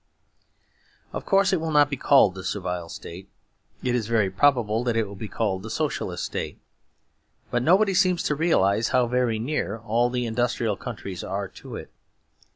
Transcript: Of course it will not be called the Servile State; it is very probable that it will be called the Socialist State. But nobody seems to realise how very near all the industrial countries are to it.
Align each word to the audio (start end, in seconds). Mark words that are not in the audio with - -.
Of 1.13 1.27
course 1.27 1.53
it 1.53 1.61
will 1.61 1.69
not 1.69 1.91
be 1.91 1.95
called 1.95 2.33
the 2.33 2.43
Servile 2.43 2.89
State; 2.89 3.29
it 3.83 3.93
is 3.93 4.07
very 4.07 4.31
probable 4.31 4.83
that 4.83 4.97
it 4.97 5.07
will 5.07 5.13
be 5.15 5.27
called 5.27 5.61
the 5.61 5.69
Socialist 5.69 6.23
State. 6.25 6.59
But 7.51 7.61
nobody 7.61 7.93
seems 7.93 8.23
to 8.23 8.33
realise 8.33 8.87
how 8.87 9.05
very 9.05 9.37
near 9.37 9.77
all 9.77 10.09
the 10.09 10.25
industrial 10.25 10.75
countries 10.75 11.23
are 11.23 11.47
to 11.47 11.75
it. 11.75 11.91